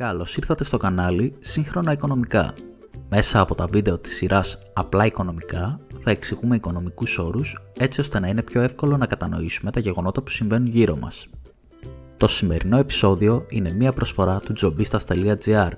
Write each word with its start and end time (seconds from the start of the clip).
Καλώς 0.00 0.36
ήρθατε 0.36 0.64
στο 0.64 0.76
κανάλι 0.76 1.34
Σύγχρονα 1.40 1.92
Οικονομικά. 1.92 2.54
Μέσα 3.08 3.40
από 3.40 3.54
τα 3.54 3.66
βίντεο 3.66 3.98
της 3.98 4.14
σειράς 4.14 4.58
Απλά 4.72 5.06
Οικονομικά 5.06 5.80
θα 6.00 6.10
εξηγούμε 6.10 6.56
οικονομικούς 6.56 7.18
όρους 7.18 7.58
έτσι 7.78 8.00
ώστε 8.00 8.20
να 8.20 8.28
είναι 8.28 8.42
πιο 8.42 8.60
εύκολο 8.60 8.96
να 8.96 9.06
κατανοήσουμε 9.06 9.70
τα 9.70 9.80
γεγονότα 9.80 10.22
που 10.22 10.30
συμβαίνουν 10.30 10.66
γύρω 10.66 10.96
μας. 10.96 11.26
Το 12.16 12.26
σημερινό 12.26 12.78
επεισόδιο 12.78 13.46
είναι 13.48 13.72
μία 13.72 13.92
προσφορά 13.92 14.40
του 14.40 14.52
jobistas.gr, 14.60 15.70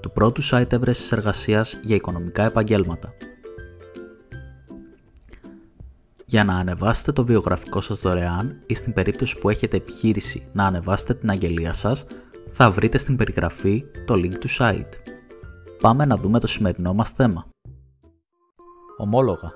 του 0.00 0.12
πρώτου 0.12 0.42
site 0.44 0.72
έβρεσης 0.72 1.12
εργασίας 1.12 1.78
για 1.82 1.96
οικονομικά 1.96 2.42
επαγγέλματα. 2.42 3.12
Για 6.26 6.44
να 6.44 6.54
ανεβάσετε 6.54 7.12
το 7.12 7.24
βιογραφικό 7.24 7.80
σας 7.80 8.00
δωρεάν 8.00 8.62
ή 8.66 8.74
στην 8.74 8.92
περίπτωση 8.92 9.38
που 9.38 9.50
έχετε 9.50 9.76
επιχείρηση 9.76 10.42
να 10.52 10.64
ανεβάσετε 10.64 11.14
την 11.14 11.30
αγγελία 11.30 11.72
σας, 11.72 12.06
θα 12.52 12.70
βρείτε 12.70 12.98
στην 12.98 13.16
περιγραφή 13.16 13.84
το 14.04 14.14
link 14.14 14.34
του 14.40 14.48
site. 14.58 14.92
Πάμε 15.80 16.04
να 16.04 16.16
δούμε 16.16 16.40
το 16.40 16.46
σημερινό 16.46 16.92
μας 16.92 17.10
θέμα. 17.10 17.46
Ομόλογα. 18.96 19.52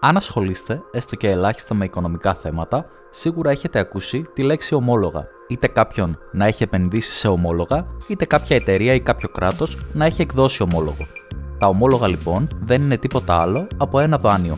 Αν 0.00 0.16
ασχολείστε 0.16 0.82
έστω 0.92 1.16
και 1.16 1.30
ελάχιστα 1.30 1.74
με 1.74 1.84
οικονομικά 1.84 2.34
θέματα, 2.34 2.86
σίγουρα 3.10 3.50
έχετε 3.50 3.78
ακούσει 3.78 4.24
τη 4.34 4.42
λέξη 4.42 4.74
ομόλογα. 4.74 5.26
Είτε 5.48 5.66
κάποιον 5.66 6.18
να 6.32 6.46
έχει 6.46 6.62
επενδύσει 6.62 7.10
σε 7.10 7.28
ομόλογα, 7.28 7.86
είτε 8.08 8.24
κάποια 8.24 8.56
εταιρεία 8.56 8.94
ή 8.94 9.00
κάποιο 9.00 9.28
κράτος 9.28 9.78
να 9.92 10.04
έχει 10.04 10.22
εκδώσει 10.22 10.62
ομόλογο. 10.62 11.06
Τα 11.58 11.66
ομόλογα 11.66 12.08
λοιπόν 12.08 12.46
δεν 12.64 12.82
είναι 12.82 12.96
τίποτα 12.96 13.40
άλλο 13.40 13.66
από 13.76 14.00
ένα 14.00 14.18
δάνειο 14.18 14.56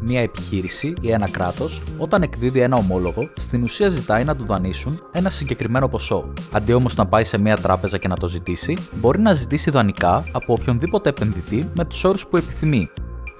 μια 0.00 0.20
επιχείρηση 0.20 0.92
ή 1.00 1.10
ένα 1.10 1.30
κράτος, 1.30 1.82
όταν 1.98 2.22
εκδίδει 2.22 2.60
ένα 2.60 2.76
ομόλογο, 2.76 3.28
στην 3.38 3.62
ουσία 3.62 3.88
ζητάει 3.88 4.24
να 4.24 4.36
του 4.36 4.44
δανείσουν 4.44 5.00
ένα 5.12 5.30
συγκεκριμένο 5.30 5.88
ποσό. 5.88 6.32
Αντί 6.52 6.72
όμως 6.72 6.94
να 6.94 7.06
πάει 7.06 7.24
σε 7.24 7.38
μια 7.38 7.56
τράπεζα 7.56 7.98
και 7.98 8.08
να 8.08 8.16
το 8.16 8.28
ζητήσει, 8.28 8.76
μπορεί 8.92 9.20
να 9.20 9.32
ζητήσει 9.34 9.70
δανεικά 9.70 10.24
από 10.32 10.52
οποιονδήποτε 10.52 11.08
επενδυτή 11.08 11.70
με 11.76 11.84
τους 11.84 12.04
όρους 12.04 12.26
που 12.26 12.36
επιθυμεί. 12.36 12.90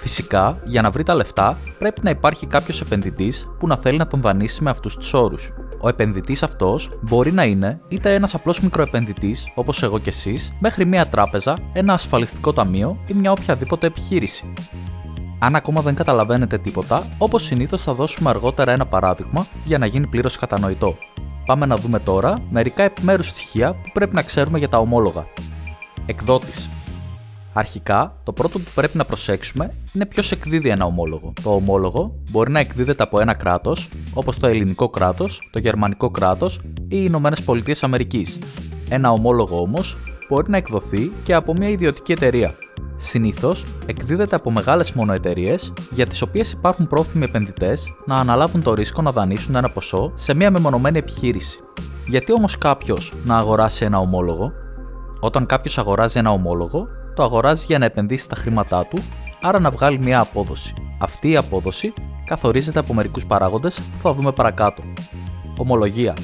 Φυσικά, 0.00 0.60
για 0.64 0.82
να 0.82 0.90
βρει 0.90 1.02
τα 1.02 1.14
λεφτά, 1.14 1.58
πρέπει 1.78 2.00
να 2.04 2.10
υπάρχει 2.10 2.46
κάποιος 2.46 2.80
επενδυτής 2.80 3.48
που 3.58 3.66
να 3.66 3.76
θέλει 3.76 3.98
να 3.98 4.06
τον 4.06 4.20
δανείσει 4.20 4.62
με 4.62 4.70
αυτούς 4.70 4.96
τους 4.96 5.14
όρους. 5.14 5.52
Ο 5.80 5.88
επενδυτής 5.88 6.42
αυτός 6.42 6.90
μπορεί 7.00 7.32
να 7.32 7.44
είναι 7.44 7.80
είτε 7.88 8.14
ένας 8.14 8.34
απλός 8.34 8.60
μικροεπενδυτής, 8.60 9.52
όπως 9.54 9.82
εγώ 9.82 9.98
και 9.98 10.08
εσείς, 10.08 10.52
μέχρι 10.60 10.86
μια 10.86 11.06
τράπεζα, 11.06 11.54
ένα 11.72 11.92
ασφαλιστικό 11.92 12.52
ταμείο 12.52 12.98
ή 13.06 13.14
μια 13.14 13.30
οποιαδήποτε 13.30 13.86
επιχείρηση. 13.86 14.52
Αν 15.38 15.56
ακόμα 15.56 15.80
δεν 15.80 15.94
καταλαβαίνετε 15.94 16.58
τίποτα, 16.58 17.06
όπως 17.18 17.44
συνήθως 17.44 17.82
θα 17.82 17.94
δώσουμε 17.94 18.30
αργότερα 18.30 18.72
ένα 18.72 18.86
παράδειγμα 18.86 19.46
για 19.64 19.78
να 19.78 19.86
γίνει 19.86 20.06
πλήρως 20.06 20.36
κατανοητό. 20.36 20.96
Πάμε 21.46 21.66
να 21.66 21.76
δούμε 21.76 21.98
τώρα 21.98 22.34
μερικά 22.50 22.82
επιμέρους 22.82 23.28
στοιχεία 23.28 23.72
που 23.72 23.90
πρέπει 23.92 24.14
να 24.14 24.22
ξέρουμε 24.22 24.58
για 24.58 24.68
τα 24.68 24.78
ομόλογα. 24.78 25.26
Εκδότης. 26.06 26.68
Αρχικά, 27.52 28.16
το 28.24 28.32
πρώτο 28.32 28.58
που 28.58 28.70
πρέπει 28.74 28.96
να 28.96 29.04
προσέξουμε 29.04 29.74
είναι 29.92 30.06
ποιος 30.06 30.32
εκδίδει 30.32 30.68
ένα 30.68 30.84
ομόλογο. 30.84 31.32
Το 31.42 31.54
ομόλογο 31.54 32.14
μπορεί 32.30 32.50
να 32.50 32.60
εκδίδεται 32.60 33.02
από 33.02 33.20
ένα 33.20 33.34
κράτος, 33.34 33.88
όπως 34.14 34.38
το 34.38 34.46
ελληνικό 34.46 34.88
κράτος, 34.88 35.48
το 35.52 35.58
γερμανικό 35.58 36.10
κράτος 36.10 36.60
ή 36.78 36.86
οι 36.88 37.04
Ηνωμένες 37.06 37.42
Πολιτείες 37.42 37.82
Αμερικής. 37.82 38.38
Ένα 38.88 39.12
ομόλογο 39.12 39.60
όμως 39.60 39.98
μπορεί 40.28 40.50
να 40.50 40.56
εκδοθεί 40.56 41.12
και 41.22 41.34
από 41.34 41.52
μια 41.52 41.68
ιδιωτική 41.68 42.12
εταιρεία. 42.12 42.54
Συνήθως 43.00 43.64
εκδίδεται 43.86 44.36
από 44.36 44.50
μεγάλες 44.50 44.92
μονοεταιρείε 44.92 45.54
για 45.90 46.06
τις 46.06 46.22
οποίες 46.22 46.52
υπάρχουν 46.52 46.86
πρόθυμοι 46.86 47.24
επενδυτές 47.24 47.94
να 48.06 48.14
αναλάβουν 48.14 48.62
το 48.62 48.74
ρίσκο 48.74 49.02
να 49.02 49.12
δανείσουν 49.12 49.54
ένα 49.54 49.70
ποσό 49.70 50.12
σε 50.14 50.34
μια 50.34 50.50
μεμονωμένη 50.50 50.98
επιχείρηση. 50.98 51.58
Γιατί 52.06 52.32
όμως 52.32 52.58
κάποιος 52.58 53.12
να 53.24 53.38
αγοράσει 53.38 53.84
ένα 53.84 53.98
ομόλογο, 53.98 54.52
όταν 55.20 55.46
κάποιος 55.46 55.78
αγοράζει 55.78 56.18
ένα 56.18 56.30
ομόλογο, 56.30 56.88
το 57.14 57.22
αγοράζει 57.22 57.64
για 57.66 57.78
να 57.78 57.84
επενδύσει 57.84 58.28
τα 58.28 58.36
χρήματά 58.36 58.86
του, 58.86 58.98
άρα 59.42 59.60
να 59.60 59.70
βγάλει 59.70 59.98
μια 59.98 60.20
απόδοση. 60.20 60.72
Αυτή 61.00 61.30
η 61.30 61.36
απόδοση 61.36 61.92
καθορίζεται 62.24 62.78
από 62.78 62.94
μερικούς 62.94 63.26
παράγοντες 63.26 63.78
που 63.80 64.02
θα 64.02 64.14
δούμε 64.14 64.32
παρακάτω. 64.32 64.82
Ομολογία. 65.58 66.14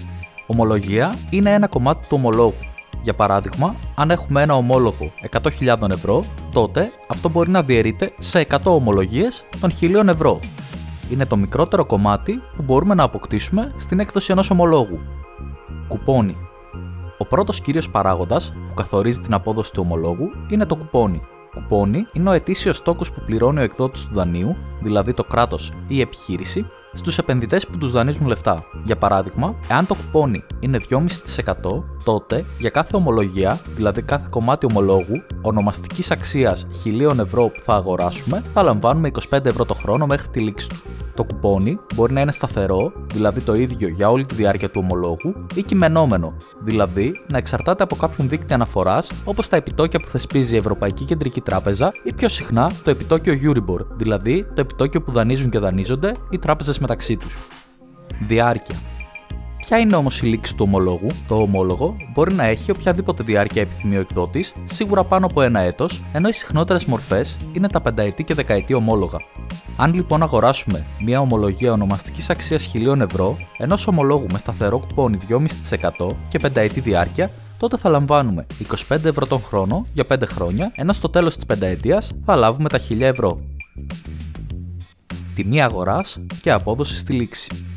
Ομολογία 0.46 1.14
είναι 1.30 1.52
ένα 1.52 1.66
κομμάτι 1.66 2.00
του 2.00 2.14
ομολόγου 2.16 2.54
για 3.04 3.14
παράδειγμα, 3.14 3.74
αν 3.94 4.10
έχουμε 4.10 4.42
ένα 4.42 4.54
ομόλογο 4.54 5.12
100.000 5.30 5.90
ευρώ, 5.90 6.24
τότε 6.52 6.90
αυτό 7.08 7.28
μπορεί 7.28 7.50
να 7.50 7.62
διαιρείται 7.62 8.12
σε 8.18 8.46
100 8.50 8.58
ομολογίες 8.64 9.44
των 9.60 9.70
1.000 9.80 10.06
ευρώ. 10.08 10.38
Είναι 11.10 11.26
το 11.26 11.36
μικρότερο 11.36 11.84
κομμάτι 11.84 12.32
που 12.56 12.62
μπορούμε 12.62 12.94
να 12.94 13.02
αποκτήσουμε 13.02 13.72
στην 13.76 14.00
έκδοση 14.00 14.32
ενός 14.32 14.50
ομολόγου. 14.50 14.98
Κουπόνι. 15.88 16.36
Ο 17.18 17.26
πρώτος 17.26 17.60
κύριος 17.60 17.90
παράγοντας 17.90 18.52
που 18.68 18.74
καθορίζει 18.74 19.20
την 19.20 19.34
απόδοση 19.34 19.72
του 19.72 19.82
ομολόγου 19.84 20.30
είναι 20.48 20.66
το 20.66 20.76
κουπόνι. 20.76 21.20
Κουπόνι 21.54 22.06
είναι 22.12 22.28
ο 22.28 22.32
ετήσιος 22.32 22.82
τόκος 22.82 23.12
που 23.12 23.22
πληρώνει 23.26 23.58
ο 23.58 23.62
εκδότης 23.62 24.06
του 24.06 24.14
δανείου, 24.14 24.56
δηλαδή 24.82 25.14
το 25.14 25.24
κράτος 25.24 25.72
ή 25.86 25.96
η 25.96 26.00
επιχείρηση, 26.00 26.66
στους 26.94 27.18
επενδυτές 27.18 27.66
που 27.66 27.78
τους 27.78 27.90
δανείζουν 27.90 28.26
λεφτά. 28.26 28.64
Για 28.84 28.96
παράδειγμα, 28.96 29.54
εάν 29.68 29.86
το 29.86 29.94
κουπόνι 29.94 30.44
είναι 30.60 30.78
2,5%, 30.88 31.84
τότε 32.04 32.44
για 32.58 32.70
κάθε 32.70 32.96
ομολογία, 32.96 33.60
δηλαδή 33.76 34.02
κάθε 34.02 34.26
κομμάτι 34.30 34.66
ομολόγου, 34.70 35.22
ονομαστικής 35.42 36.10
αξίας 36.10 36.66
1000 36.84 37.18
ευρώ 37.18 37.48
που 37.48 37.60
θα 37.64 37.74
αγοράσουμε, 37.74 38.42
θα 38.54 38.62
λαμβάνουμε 38.62 39.10
25 39.30 39.44
ευρώ 39.44 39.64
το 39.64 39.74
χρόνο 39.74 40.06
μέχρι 40.06 40.28
τη 40.28 40.40
λήξη 40.40 40.68
του. 40.68 40.76
Το 41.14 41.24
κουπόνι 41.24 41.78
μπορεί 41.94 42.12
να 42.12 42.20
είναι 42.20 42.32
σταθερό, 42.32 42.92
δηλαδή 43.12 43.40
το 43.40 43.54
ίδιο 43.54 43.88
για 43.88 44.10
όλη 44.10 44.26
τη 44.26 44.34
διάρκεια 44.34 44.70
του 44.70 44.80
ομολόγου, 44.84 45.46
ή 45.54 45.62
κειμενόμενο, 45.62 46.36
δηλαδή 46.64 47.12
να 47.32 47.38
εξαρτάται 47.38 47.82
από 47.82 47.96
κάποιον 47.96 48.28
δείκτη 48.28 48.54
αναφοράς 48.54 49.10
όπως 49.24 49.48
τα 49.48 49.56
επιτόκια 49.56 49.98
που 49.98 50.08
θεσπίζει 50.08 50.54
η 50.54 50.56
Ευρωπαϊκή 50.56 51.04
Κεντρική 51.04 51.40
Τράπεζα 51.40 51.92
ή 52.02 52.14
πιο 52.14 52.28
συχνά 52.28 52.70
το 52.82 52.90
επιτόκιο 52.90 53.34
Euribor, 53.42 53.86
δηλαδή 53.96 54.44
το 54.54 54.60
επιτόκιο 54.60 55.02
που 55.02 55.12
δανείζουν 55.12 55.50
και 55.50 55.58
δανείζονται 55.58 56.12
οι 56.30 56.38
τράπεζες 56.38 56.78
μεταξύ 56.78 57.16
τους. 57.16 57.36
Διάρκεια. 58.26 58.76
Ποια 59.66 59.78
είναι 59.78 59.96
όμως 59.96 60.22
η 60.22 60.26
λήξη 60.26 60.54
του 60.54 60.64
ομολόγου, 60.66 61.06
το 61.26 61.34
ομόλογο 61.34 61.96
μπορεί 62.12 62.34
να 62.34 62.44
έχει 62.44 62.70
οποιαδήποτε 62.70 63.22
διάρκεια 63.22 63.62
επιθυμεί 63.62 63.96
ο 63.96 64.00
εκδότης, 64.00 64.54
σίγουρα 64.64 65.04
πάνω 65.04 65.26
από 65.26 65.42
ένα 65.42 65.60
έτος, 65.60 66.04
ενώ 66.12 66.28
οι 66.28 66.32
συχνότερες 66.32 66.84
μορφές 66.84 67.36
είναι 67.52 67.68
τα 67.68 67.80
πενταετή 67.80 68.24
και 68.24 68.34
δεκαετή 68.34 68.74
ομόλογα. 68.74 69.18
Αν 69.76 69.94
λοιπόν 69.94 70.22
αγοράσουμε 70.22 70.86
μια 71.00 71.20
ομολογία 71.20 71.72
ονομαστικής 71.72 72.30
αξίας 72.30 72.70
1000 72.74 73.00
ευρώ, 73.00 73.36
ενός 73.58 73.86
ομολόγου 73.86 74.26
με 74.32 74.38
σταθερό 74.38 74.78
κουπόνι 74.78 75.18
2,5% 75.28 76.10
και 76.28 76.38
πενταετή 76.38 76.80
διάρκεια, 76.80 77.30
τότε 77.58 77.76
θα 77.76 77.88
λαμβάνουμε 77.88 78.46
25 78.88 79.04
ευρώ 79.04 79.26
τον 79.26 79.42
χρόνο 79.42 79.86
για 79.92 80.04
5 80.08 80.26
χρόνια, 80.26 80.72
ενώ 80.74 80.92
στο 80.92 81.08
τέλος 81.08 81.34
της 81.34 81.46
πενταετίας 81.46 82.10
θα 82.24 82.36
λάβουμε 82.36 82.68
τα 82.68 82.78
1000 82.78 83.00
ευρώ. 83.00 83.40
Τιμή 85.34 85.62
αγοράς 85.62 86.20
και 86.40 86.50
απόδοση 86.50 86.96
στη 86.96 87.12
λήξη. 87.12 87.73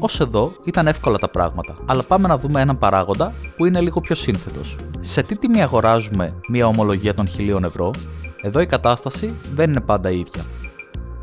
Ω 0.00 0.22
εδώ 0.22 0.52
ήταν 0.64 0.86
εύκολα 0.86 1.18
τα 1.18 1.28
πράγματα, 1.28 1.76
αλλά 1.86 2.02
πάμε 2.02 2.28
να 2.28 2.38
δούμε 2.38 2.60
έναν 2.60 2.78
παράγοντα 2.78 3.32
που 3.56 3.64
είναι 3.64 3.80
λίγο 3.80 4.00
πιο 4.00 4.14
σύνθετος. 4.14 4.76
Σε 5.00 5.22
τι 5.22 5.36
τιμή 5.38 5.62
αγοράζουμε 5.62 6.34
μια 6.48 6.66
ομολογία 6.66 7.14
των 7.14 7.28
1000 7.38 7.62
ευρώ, 7.62 7.90
εδώ 8.42 8.60
η 8.60 8.66
κατάσταση 8.66 9.34
δεν 9.54 9.70
είναι 9.70 9.80
πάντα 9.80 10.10
ίδια. 10.10 10.42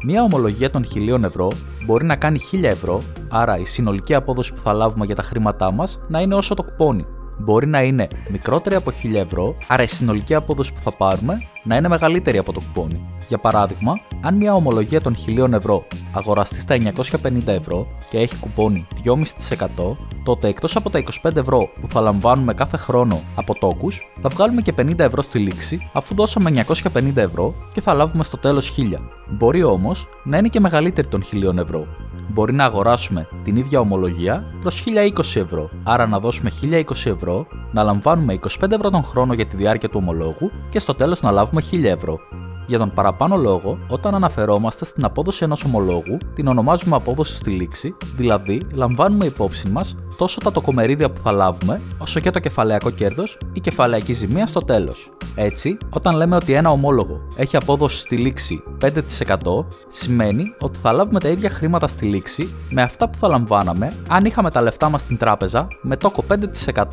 Μια 0.04 0.24
ομολογία 0.24 0.70
των 0.70 0.86
1000 0.96 1.24
ευρώ 1.24 1.52
μπορεί 1.86 2.06
να 2.06 2.16
κάνει 2.16 2.40
1000 2.52 2.64
ευρώ, 2.64 3.02
άρα 3.30 3.60
η 3.60 3.66
συνολική 3.66 4.14
απόδοση 4.14 4.54
που 4.54 4.62
θα 4.62 4.74
λάβουμε 4.74 5.06
για 5.06 5.16
τα 5.16 5.24
χρήματά 5.24 5.72
μας 5.72 6.00
να 6.08 6.22
είναι 6.22 6.36
όσο 6.36 6.54
το 6.54 6.64
κουπόνι. 6.64 7.06
Μπορεί 7.38 7.68
να 7.68 7.84
είναι 7.84 8.08
μικρότερη 8.30 8.76
από 8.76 8.92
1000 9.04 9.14
ευρώ, 9.14 9.56
άρα 9.68 9.84
η 9.84 9.88
συνολική 9.88 10.36
απόδοση 10.36 10.74
που 10.74 10.82
θα 10.82 10.92
πάρουμε 10.92 11.38
να 11.64 11.76
είναι 11.76 11.88
μεγαλύτερη 11.88 12.38
από 12.38 12.54
το 12.54 12.60
κουπόνι. 12.60 13.06
Για 13.28 13.38
παράδειγμα, 13.38 13.94
αν 14.26 14.36
μια 14.36 14.54
ομολογία 14.54 15.02
των 15.02 15.16
1000 15.28 15.52
ευρώ 15.52 15.88
αγοραστεί 16.12 16.60
στα 16.60 16.78
950 17.22 17.48
ευρώ 17.48 17.88
και 18.10 18.18
έχει 18.18 18.36
κουπόνι 18.40 18.88
2,5%, 19.04 19.96
τότε 20.24 20.48
εκτός 20.48 20.76
από 20.76 20.90
τα 20.90 21.04
25 21.24 21.36
ευρώ 21.36 21.70
που 21.82 21.88
θα 21.90 22.02
λαμβάνουμε 22.02 22.54
κάθε 22.54 22.78
χρόνο 22.78 23.22
από 23.36 23.60
τόκους, 23.60 24.12
θα 24.22 24.30
βγάλουμε 24.30 24.62
και 24.62 24.74
50 24.78 25.00
ευρώ 25.00 25.22
στη 25.22 25.40
λήξη, 25.40 25.90
αφού 25.94 26.16
δώσαμε 26.16 26.66
950 26.94 27.16
ευρώ 27.16 27.54
και 27.74 27.82
θα 27.82 27.94
λάβουμε 27.94 28.24
στο 28.24 28.38
τέλος 28.38 28.70
1000. 28.70 28.82
Μπορεί 29.30 29.64
όμως 29.64 30.08
να 30.24 30.38
είναι 30.38 30.48
και 30.48 30.60
μεγαλύτερη 30.60 31.08
των 31.08 31.24
1000 31.24 31.58
ευρώ. 31.58 31.88
Μπορεί 32.30 32.54
να 32.54 32.66
αγοράσουμε 32.66 33.28
την 33.44 33.56
ίδια 33.56 33.80
ομολογία 33.80 34.44
προς 34.62 34.84
1020 34.86 35.42
ευρώ, 35.42 35.70
άρα 35.84 36.08
να 36.08 36.20
δώσουμε 36.20 36.52
1020 36.62 36.84
ευρώ, 37.06 37.48
να 37.72 37.84
λαμβάνουμε 37.84 38.34
25 38.34 38.72
ευρώ 38.72 38.90
τον 38.90 39.04
χρόνο 39.04 39.34
για 39.34 39.46
τη 39.46 39.56
διάρκεια 39.56 39.90
του 39.90 40.00
ομολόγου 40.02 40.52
και 40.70 40.80
στο 40.80 40.96
τέλος 40.96 41.22
να 41.22 41.32
λάβουμε 41.32 41.62
1000 41.72 41.84
ευρώ. 41.84 42.20
Για 42.68 42.78
τον 42.78 42.92
παραπάνω 42.94 43.36
λόγο, 43.36 43.80
όταν 43.88 44.16
αναφερόμαστε 44.16 44.86
στην 44.86 45.06
απόδοση 45.06 45.44
ενός 45.44 45.64
ομολόγου, 45.64 46.18
την 46.36 46.48
ονομάζουμε 46.48 46.96
απόδοση 46.96 47.36
στη 47.36 47.50
λήξη, 47.50 47.96
δηλαδή 48.16 48.62
λαμβάνουμε 48.74 49.26
υπόψη 49.26 49.70
μας 49.70 49.96
τόσο 50.18 50.40
τα 50.40 50.52
τοκομερίδια 50.52 51.12
που 51.12 51.22
θα 51.24 51.32
λάβουμε, 51.32 51.82
όσο 51.98 52.20
και 52.20 52.32
το 52.32 52.40
κεφαλαιακό 52.40 52.90
κέρδος 52.90 53.38
ή 53.54 53.60
κεφαλαιακή 53.60 54.14
ζημία 54.14 54.46
στο 54.46 54.60
τέλος. 54.60 55.12
Έτσι, 55.36 55.78
όταν 55.90 56.16
λέμε 56.16 56.36
ότι 56.36 56.54
ένα 56.54 56.70
ομόλογο 56.70 57.22
έχει 57.36 57.58
απόδοση 57.58 57.98
στη 57.98 58.18
λήξη 58.18 58.64
5%, 58.82 59.66
σημαίνει 59.88 60.44
ότι 60.62 60.78
θα 60.78 60.92
λάβουμε 60.92 61.20
τα 61.20 61.28
ίδια 61.28 61.50
χρήματα 61.50 61.88
στη 61.88 62.06
λήξη 62.06 62.56
με 62.70 62.82
αυτά 62.82 63.10
που 63.10 63.18
θα 63.18 63.28
λαμβάναμε 63.28 63.94
αν 64.10 64.26
είχαμε 64.26 64.52
τα 64.52 64.62
λεφτά 64.62 64.90
μας 64.90 65.02
στην 65.02 65.18
τράπεζα 65.18 65.68
με 65.82 65.98
τόκο 65.98 66.24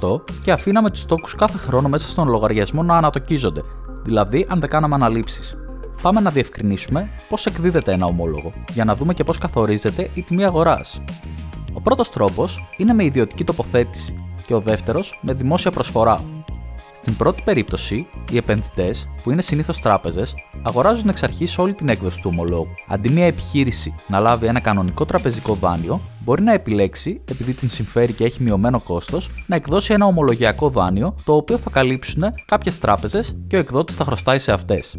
5% 0.00 0.20
και 0.42 0.52
αφήναμε 0.52 0.90
τους 0.90 1.06
τόκους 1.06 1.34
κάθε 1.34 1.58
χρόνο 1.58 1.88
μέσα 1.88 2.08
στον 2.08 2.28
λογαριασμό 2.28 2.82
να 2.82 2.96
ανατοκίζονται, 2.96 3.62
δηλαδή 4.02 4.46
αν 4.48 4.60
δεν 4.60 4.70
κάναμε 4.70 4.94
αναλήψεις. 4.94 5.56
Πάμε 6.02 6.20
να 6.20 6.30
διευκρινίσουμε 6.30 7.08
πώς 7.28 7.46
εκδίδεται 7.46 7.92
ένα 7.92 8.06
ομόλογο, 8.06 8.52
για 8.72 8.84
να 8.84 8.94
δούμε 8.94 9.14
και 9.14 9.24
πώς 9.24 9.38
καθορίζεται 9.38 10.10
η 10.14 10.22
τιμή 10.22 10.44
αγοράς. 10.44 11.02
Ο 11.72 11.80
πρώτος 11.80 12.10
τρόπος 12.10 12.68
είναι 12.76 12.92
με 12.92 13.04
ιδιωτική 13.04 13.44
τοποθέτηση 13.44 14.24
και 14.46 14.54
ο 14.54 14.60
δεύτερος 14.60 15.18
με 15.20 15.32
δημόσια 15.32 15.70
προσφορά. 15.70 16.24
Στην 16.94 17.16
πρώτη 17.16 17.42
περίπτωση, 17.42 18.06
οι 18.30 18.36
επενδυτές, 18.36 19.08
που 19.22 19.30
είναι 19.30 19.42
συνήθως 19.42 19.80
τράπεζες, 19.80 20.34
αγοράζουν 20.62 21.08
εξ 21.08 21.22
αρχής 21.22 21.58
όλη 21.58 21.72
την 21.72 21.88
έκδοση 21.88 22.20
του 22.20 22.30
ομολόγου. 22.32 22.74
Αντί 22.88 23.08
μια 23.08 23.26
επιχείρηση 23.26 23.94
να 24.08 24.18
λάβει 24.18 24.46
ένα 24.46 24.60
κανονικό 24.60 25.04
τραπεζικό 25.04 25.54
δάνειο, 25.54 26.00
μπορεί 26.24 26.42
να 26.42 26.52
επιλέξει, 26.52 27.20
επειδή 27.30 27.52
την 27.52 27.68
συμφέρει 27.68 28.12
και 28.12 28.24
έχει 28.24 28.42
μειωμένο 28.42 28.80
κόστος, 28.80 29.30
να 29.46 29.56
εκδώσει 29.56 29.92
ένα 29.92 30.06
ομολογιακό 30.06 30.68
δάνειο, 30.68 31.14
το 31.24 31.34
οποίο 31.34 31.58
θα 31.58 31.70
καλύψουν 31.70 32.22
κάποιες 32.46 32.78
τράπεζες 32.78 33.38
και 33.46 33.56
ο 33.56 33.58
εκδότης 33.58 33.96
θα 33.96 34.04
χρωστάει 34.04 34.38
σε 34.38 34.52
αυτές. 34.52 34.96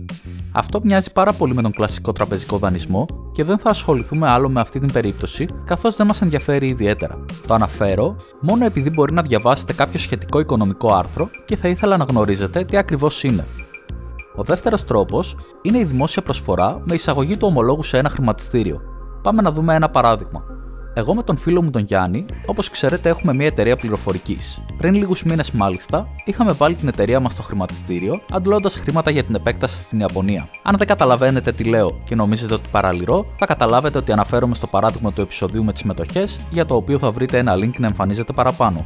Αυτό 0.52 0.82
μοιάζει 0.84 1.12
πάρα 1.12 1.34
πολύ 1.34 1.54
με 1.54 1.62
τον 1.62 1.72
κλασικό 1.72 2.12
τραπεζικό 2.12 2.58
δανεισμό 2.58 3.06
και 3.32 3.44
δεν 3.44 3.58
θα 3.58 3.70
ασχοληθούμε 3.70 4.28
άλλο 4.28 4.50
με 4.50 4.60
αυτή 4.60 4.80
την 4.80 4.92
περίπτωση, 4.92 5.46
καθώς 5.66 5.96
δεν 5.96 6.08
μας 6.08 6.22
ενδιαφέρει 6.22 6.68
ιδιαίτερα. 6.68 7.26
Το 7.48 7.54
αναφέρω 7.54 8.16
μόνο 8.42 8.66
επειδή 8.66 8.90
μπορεί 8.90 9.14
να 9.14 9.22
διαβάσετε 9.22 9.74
κάποιο 9.74 10.00
σχετικό 10.00 10.40
οικονομικό 10.40 10.94
άρθρο 10.94 11.30
και 11.46 11.56
θα 11.56 11.68
ήθελα 11.68 11.98
να 11.98 12.04
γνωρίζετε 12.04 12.64
τι 12.64 12.78
ακριβώς 12.78 13.24
είναι. 13.24 13.46
Ο 14.36 14.44
δεύτερος 14.44 14.86
τρόπος 14.86 15.36
είναι 15.62 15.78
η 15.78 15.84
δημόσια 15.84 16.22
προσφορά 16.22 16.82
με 16.88 16.96
εισαγωγή 16.96 17.38
του 17.38 17.48
ομολόγου 17.48 17.84
σε 17.84 17.98
ένα 17.98 18.10
χρηματιστήριο. 18.10 18.82
Πάμε 19.22 19.42
να 19.42 19.52
δούμε 19.52 19.76
ένα 19.76 19.90
παράδειγμα. 19.90 20.44
Εγώ 20.96 21.14
με 21.16 21.24
τον 21.24 21.38
φίλο 21.38 21.62
μου 21.62 21.70
τον 21.70 21.82
Γιάννη, 21.82 22.26
όπως 22.46 22.70
ξέρετε, 22.70 23.10
έχουμε 23.10 23.34
μια 23.34 23.46
εταιρεία 23.46 23.76
πληροφορικής. 23.76 24.62
Πριν 24.78 24.94
λίγους 24.94 25.24
μήνες, 25.24 25.52
μάλιστα, 25.52 26.08
είχαμε 26.26 26.52
βάλει 26.52 26.76
την 26.76 26.88
εταιρεία 26.88 27.20
μας 27.20 27.32
στο 27.34 27.42
χρηματιστήριο, 27.42 28.22
αντλώντας 28.32 28.76
χρήματα 28.76 29.12
για 29.12 29.24
την 29.24 29.36
επέκταση 29.36 29.82
στην 29.82 30.00
Ιαπωνία. 30.00 30.50
Αν 30.64 30.78
δεν 30.78 30.88
καταλαβαίνετε 30.88 31.52
τι 31.52 31.64
λέω 31.64 32.02
και 32.06 32.16
νομίζετε 32.16 32.54
ότι 32.54 32.68
παραλυρώ, 32.72 33.26
θα 33.38 33.46
καταλάβετε 33.46 33.98
ότι 33.98 34.12
αναφέρομαι 34.12 34.56
στο 34.56 34.68
παράδειγμα 34.68 35.14
του 35.14 35.22
επεισοδίου 35.22 35.64
με 35.64 35.74
τις 35.74 35.84
μετοχές, 35.84 36.40
για 36.52 36.66
το 36.66 36.76
οποίο 36.76 37.00
θα 37.00 37.12
βρείτε 37.12 37.38
ένα 37.38 37.56
link 37.56 37.78
να 37.78 37.88
εμφανίζεται 37.88 38.34
παραπάνω. 38.34 38.86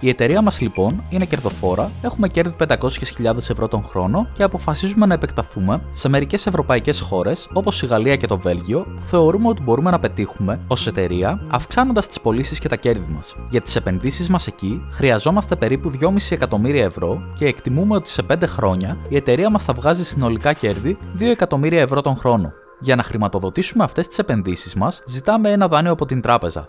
Η 0.00 0.08
εταιρεία 0.08 0.42
μας 0.42 0.60
λοιπόν 0.60 1.04
είναι 1.08 1.24
κερδοφόρα, 1.24 1.90
έχουμε 2.02 2.28
κέρδη 2.28 2.54
500.000 2.68 3.36
ευρώ 3.36 3.68
τον 3.68 3.84
χρόνο 3.84 4.28
και 4.32 4.42
αποφασίζουμε 4.42 5.06
να 5.06 5.14
επεκταθούμε 5.14 5.82
σε 5.90 6.08
μερικές 6.08 6.46
ευρωπαϊκές 6.46 7.00
χώρες 7.00 7.48
όπως 7.52 7.82
η 7.82 7.86
Γαλλία 7.86 8.16
και 8.16 8.26
το 8.26 8.38
Βέλγιο, 8.38 8.80
που 8.80 9.02
θεωρούμε 9.06 9.48
ότι 9.48 9.62
μπορούμε 9.62 9.90
να 9.90 9.98
πετύχουμε 9.98 10.60
ως 10.66 10.86
εταιρεία 10.86 11.40
αυξάνοντας 11.50 12.06
τις 12.08 12.20
πωλήσεις 12.20 12.58
και 12.58 12.68
τα 12.68 12.76
κέρδη 12.76 13.12
μας. 13.14 13.36
Για 13.50 13.60
τις 13.60 13.76
επενδύσεις 13.76 14.28
μας 14.28 14.46
εκεί 14.46 14.86
χρειαζόμαστε 14.90 15.56
περίπου 15.56 15.90
2,5 15.90 16.10
εκατομμύρια 16.30 16.84
ευρώ 16.84 17.22
και 17.34 17.46
εκτιμούμε 17.46 17.94
ότι 17.96 18.10
σε 18.10 18.22
5 18.22 18.46
χρόνια 18.46 18.98
η 19.08 19.16
εταιρεία 19.16 19.50
μας 19.50 19.64
θα 19.64 19.72
βγάζει 19.72 20.04
συνολικά 20.04 20.52
κέρδη 20.52 20.98
2 21.18 21.22
εκατομμύρια 21.22 21.80
ευρώ 21.80 22.00
τον 22.00 22.16
χρόνο. 22.16 22.52
Για 22.80 22.96
να 22.96 23.02
χρηματοδοτήσουμε 23.02 23.84
αυτές 23.84 24.08
τις 24.08 24.18
επενδύσεις 24.18 24.74
μας, 24.74 25.02
ζητάμε 25.06 25.50
ένα 25.50 25.68
δάνειο 25.68 25.92
από 25.92 26.06
την 26.06 26.20
τράπεζα, 26.20 26.68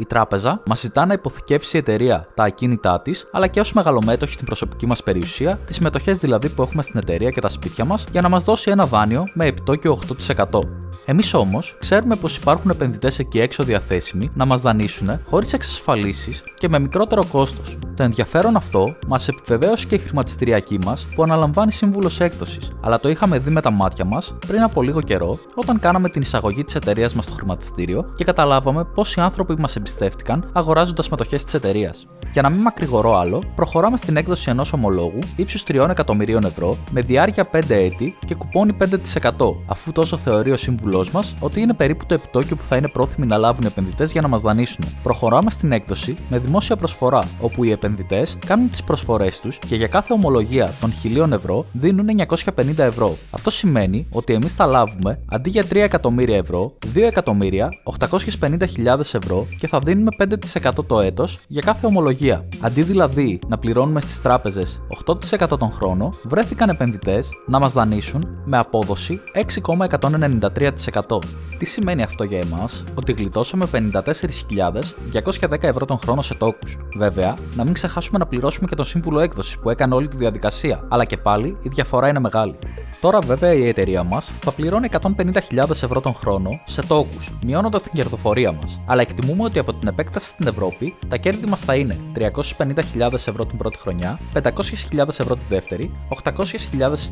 η 0.00 0.06
τράπεζα 0.06 0.62
μας 0.66 0.80
ζητά 0.80 1.06
να 1.06 1.12
υποθηκεύσει 1.12 1.76
η 1.76 1.78
εταιρεία 1.78 2.26
τα 2.34 2.44
ακίνητά 2.44 3.00
της, 3.00 3.28
αλλά 3.32 3.46
και 3.46 3.60
ως 3.60 3.72
μεγαλομέτωχη 3.72 4.36
την 4.36 4.46
προσωπική 4.46 4.86
μας 4.86 5.02
περιουσία, 5.02 5.58
τις 5.66 5.78
μετοχές 5.78 6.18
δηλαδή 6.18 6.48
που 6.48 6.62
έχουμε 6.62 6.82
στην 6.82 6.98
εταιρεία 6.98 7.30
και 7.30 7.40
τα 7.40 7.48
σπίτια 7.48 7.84
μας, 7.84 8.04
για 8.12 8.20
να 8.20 8.28
μας 8.28 8.44
δώσει 8.44 8.70
ένα 8.70 8.86
δάνειο 8.86 9.24
με 9.34 9.46
επιτόκιο 9.46 9.92
8%. 9.92 10.60
Εμείς 11.04 11.34
όμως 11.34 11.76
ξέρουμε 11.78 12.16
πως 12.16 12.36
υπάρχουν 12.36 12.70
επενδυτές 12.70 13.18
εκεί 13.18 13.40
έξω 13.40 13.62
διαθέσιμοι 13.62 14.30
να 14.34 14.44
μας 14.44 14.60
δανείσουν 14.60 15.20
χωρίς 15.28 15.52
εξασφαλίσεις 15.52 16.42
και 16.58 16.68
με 16.68 16.78
μικρότερο 16.78 17.24
κόστος. 17.32 17.78
Το 17.96 18.02
ενδιαφέρον 18.02 18.56
αυτό 18.56 18.96
μας 19.06 19.28
επιβεβαίωσε 19.28 19.86
και 19.86 19.94
η 19.94 19.98
χρηματιστηριακή 19.98 20.78
μας 20.84 21.08
που 21.14 21.22
αναλαμβάνει 21.22 21.72
σύμβουλος 21.72 22.20
έκδοσης, 22.20 22.70
αλλά 22.80 23.00
το 23.00 23.08
είχαμε 23.08 23.38
δει 23.38 23.50
με 23.50 23.60
τα 23.60 23.70
μάτια 23.70 24.04
μας 24.04 24.34
πριν 24.46 24.62
από 24.62 24.82
λίγο 24.82 25.00
καιρό 25.00 25.38
όταν 25.54 25.80
κάναμε 25.80 26.08
την 26.08 26.22
εισαγωγή 26.22 26.64
της 26.64 26.74
εταιρείας 26.74 27.14
μας 27.14 27.24
στο 27.24 27.32
χρηματιστήριο 27.32 28.12
και 28.14 28.24
καταλάβαμε 28.24 28.84
πόσοι 28.84 29.20
άνθρωποι 29.20 29.54
μας 29.58 29.76
εμπιστεύτηκαν 29.90 30.50
αγοράζοντας 30.52 31.08
μετοχέ 31.08 31.36
της 31.36 31.54
εταιρείας. 31.54 32.06
Για 32.32 32.42
να 32.42 32.50
μην 32.50 32.60
μακρηγορώ 32.60 33.18
άλλο, 33.18 33.42
προχωράμε 33.54 33.96
στην 33.96 34.16
έκδοση 34.16 34.50
ενός 34.50 34.72
ομολόγου 34.72 35.18
ύψους 35.36 35.62
3 35.62 35.88
εκατομμυρίων 35.90 36.44
ευρώ 36.44 36.76
με 36.90 37.00
διάρκεια 37.00 37.50
5 37.52 37.74
έτη 37.74 38.16
και 38.26 38.34
κουπόνι 38.34 38.72
5%, 38.72 39.56
αφού 39.66 39.92
τόσο 39.92 40.16
θεωρεί 40.16 40.50
ο 40.50 40.56
σύμβουλός 40.56 41.10
μας 41.10 41.34
ότι 41.40 41.60
είναι 41.60 41.74
περίπου 41.74 42.06
το 42.06 42.14
επιτόκιο 42.14 42.56
που 42.56 42.62
θα 42.68 42.76
είναι 42.76 42.88
πρόθυμοι 42.88 43.26
να 43.26 43.36
λάβουν 43.36 43.64
οι 43.64 43.66
επενδυτές 43.66 44.12
για 44.12 44.20
να 44.20 44.28
μας 44.28 44.42
δανείσουν. 44.42 44.84
Προχωράμε 45.02 45.50
στην 45.50 45.72
έκδοση 45.72 46.14
με 46.28 46.38
δημόσια 46.38 46.76
προσφορά, 46.76 47.28
όπου 47.40 47.64
οι 47.64 47.70
επενδυτές 47.70 48.38
κάνουν 48.46 48.70
τις 48.70 48.82
προσφορές 48.82 49.40
τους 49.40 49.58
και 49.58 49.76
για 49.76 49.86
κάθε 49.86 50.12
ομολογία 50.12 50.72
των 50.80 50.92
1000 51.02 51.32
ευρώ 51.32 51.66
δίνουν 51.72 52.06
950 52.28 52.78
ευρώ. 52.78 53.16
Αυτό 53.30 53.50
σημαίνει 53.50 54.06
ότι 54.12 54.32
εμείς 54.32 54.54
θα 54.54 54.66
λάβουμε 54.66 55.20
αντί 55.26 55.50
για 55.50 55.64
3 55.64 55.74
εκατομμύρια 55.76 56.36
ευρώ, 56.36 56.72
2 56.94 57.02
εκατομμύρια 57.02 57.68
850.000 58.00 59.14
ευρώ 59.14 59.46
και 59.58 59.66
θα 59.70 59.78
δίνουμε 59.78 60.10
5% 60.18 60.70
το 60.86 61.00
έτος 61.00 61.38
για 61.48 61.62
κάθε 61.62 61.86
ομολογία 61.86 62.48
Αντί 62.60 62.82
δηλαδή 62.82 63.38
να 63.48 63.58
πληρώνουμε 63.58 64.00
στις 64.00 64.22
τράπεζες 64.22 64.82
8% 65.06 65.58
τον 65.58 65.70
χρόνο, 65.70 66.12
βρέθηκαν 66.22 66.68
επενδυτές 66.68 67.28
να 67.46 67.58
μας 67.58 67.72
δανείσουν 67.72 68.22
με 68.44 68.58
απόδοση 68.58 69.20
6,193%. 69.64 71.18
Τι 71.58 71.64
σημαίνει 71.64 72.02
αυτό 72.02 72.24
για 72.24 72.38
εμάς, 72.38 72.84
ότι 72.94 73.12
γλιτώσαμε 73.12 73.66
54.210 73.72 75.62
ευρώ 75.62 75.84
τον 75.84 75.98
χρόνο 75.98 76.22
σε 76.22 76.34
τόκους. 76.34 76.78
Βέβαια, 76.96 77.34
να 77.56 77.64
μην 77.64 77.72
ξεχάσουμε 77.72 78.18
να 78.18 78.26
πληρώσουμε 78.26 78.66
και 78.68 78.74
τον 78.74 78.84
σύμβουλο 78.84 79.20
έκδοσης 79.20 79.58
που 79.58 79.70
έκανε 79.70 79.94
όλη 79.94 80.08
τη 80.08 80.16
διαδικασία, 80.16 80.84
αλλά 80.88 81.04
και 81.04 81.16
πάλι 81.16 81.56
η 81.62 81.68
διαφορά 81.68 82.08
είναι 82.08 82.20
μεγάλη. 82.20 82.58
Τώρα, 83.00 83.18
βέβαια, 83.18 83.52
η 83.52 83.68
εταιρεία 83.68 84.02
μας 84.02 84.32
θα 84.40 84.52
πληρώνει 84.52 84.88
150.000 84.90 85.70
ευρώ 85.70 86.00
τον 86.00 86.14
χρόνο 86.14 86.60
σε 86.64 86.82
τόκους, 86.82 87.28
μειώνοντας 87.46 87.82
την 87.82 87.92
κερδοφορία 87.92 88.52
μας. 88.52 88.80
Αλλά 88.86 89.00
εκτιμούμε 89.00 89.44
ότι 89.44 89.58
από 89.60 89.74
την 89.74 89.88
επέκταση 89.88 90.28
στην 90.28 90.46
Ευρώπη 90.46 90.94
τα 91.08 91.16
κέρδη 91.16 91.46
μας 91.46 91.60
θα 91.60 91.74
είναι 91.74 91.98
350.000 92.14 93.12
ευρώ 93.12 93.46
την 93.46 93.58
πρώτη 93.58 93.78
χρονιά, 93.78 94.18
500.000 94.32 95.08
ευρώ 95.08 95.36
τη 95.36 95.44
δεύτερη, 95.48 95.90
800.000 96.24 96.34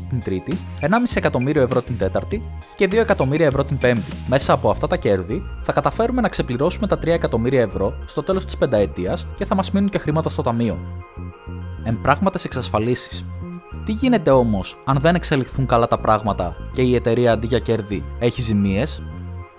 την 0.09 0.21
τρίτη, 0.23 0.57
1,5 0.81 0.87
εκατομμύριο 1.15 1.61
ευρώ 1.61 1.81
την 1.81 1.97
τέταρτη 1.97 2.43
και 2.75 2.85
2 2.85 2.93
εκατομμύρια 2.93 3.45
ευρώ 3.45 3.63
την 3.63 3.77
πέμπτη. 3.77 4.11
Μέσα 4.27 4.53
από 4.53 4.69
αυτά 4.69 4.87
τα 4.87 4.97
κέρδη 4.97 5.43
θα 5.63 5.71
καταφέρουμε 5.71 6.21
να 6.21 6.27
ξεπληρώσουμε 6.27 6.87
τα 6.87 6.99
3 6.99 7.07
εκατομμύρια 7.07 7.61
ευρώ 7.61 7.93
στο 8.05 8.23
τέλος 8.23 8.45
της 8.45 8.57
πενταετίας 8.57 9.27
και 9.35 9.45
θα 9.45 9.55
μας 9.55 9.71
μείνουν 9.71 9.89
και 9.89 9.97
χρήματα 9.97 10.29
στο 10.29 10.41
ταμείο. 10.41 10.77
Εμπράγματε 11.83 12.39
εξασφαλίσεις. 12.45 13.25
Τι 13.85 13.91
γίνεται 13.91 14.31
όμως 14.31 14.77
αν 14.85 14.97
δεν 14.99 15.15
εξελιχθούν 15.15 15.65
καλά 15.65 15.87
τα 15.87 15.99
πράγματα 15.99 16.55
και 16.71 16.81
η 16.81 16.95
εταιρεία 16.95 17.31
αντί 17.31 17.47
για 17.47 17.59
κέρδη 17.59 18.03
έχει 18.19 18.41
ζημίες, 18.41 19.01